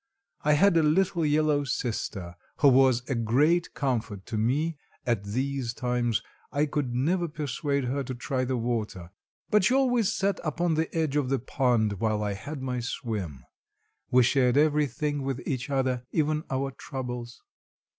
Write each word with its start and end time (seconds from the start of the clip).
I 0.41 0.53
had 0.53 0.77
a 0.77 0.81
little 0.81 1.23
yellow 1.23 1.63
sister 1.63 2.33
who 2.57 2.69
was 2.69 3.07
a 3.07 3.13
great 3.13 3.75
comfort 3.75 4.25
to 4.25 4.35
me 4.35 4.77
at 5.05 5.23
these 5.25 5.75
times. 5.75 6.23
I 6.51 6.65
could 6.65 6.95
never 6.95 7.27
persuade 7.27 7.83
her 7.83 8.03
to 8.05 8.15
try 8.15 8.43
the 8.43 8.57
water,—but 8.57 9.63
she 9.63 9.75
always 9.75 10.11
sat 10.11 10.39
upon 10.43 10.73
the 10.73 10.89
edge 10.97 11.15
of 11.17 11.29
the 11.29 11.37
pond 11.37 11.99
while 11.99 12.23
I 12.23 12.33
had 12.33 12.63
my 12.63 12.79
swim. 12.79 13.45
We 14.09 14.23
shared 14.23 14.57
everything 14.57 15.21
with 15.21 15.39
each 15.47 15.69
other; 15.69 16.03
even 16.11 16.45
our 16.49 16.71
troubles. 16.71 17.43